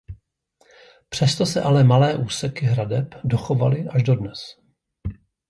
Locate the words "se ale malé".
1.45-2.15